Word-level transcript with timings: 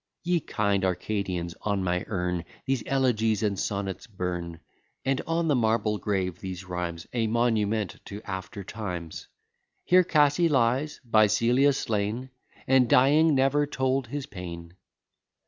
Ye 0.23 0.39
kind 0.39 0.83
Arcadians, 0.83 1.53
on 1.61 1.83
my 1.83 2.03
urn 2.07 2.43
These 2.65 2.81
elegies 2.87 3.43
and 3.43 3.59
sonnets 3.59 4.07
burn; 4.07 4.59
And 5.05 5.21
on 5.27 5.47
the 5.47 5.53
marble 5.55 5.99
grave 5.99 6.39
these 6.39 6.65
rhymes, 6.65 7.05
A 7.13 7.27
monument 7.27 7.97
to 8.05 8.19
after 8.23 8.63
times 8.63 9.27
"Here 9.85 10.03
Cassy 10.03 10.49
lies, 10.49 10.99
by 11.05 11.27
Celia 11.27 11.71
slain, 11.73 12.31
And 12.65 12.89
dying, 12.89 13.35
never 13.35 13.67
told 13.67 14.07
his 14.07 14.25
pain." 14.25 14.73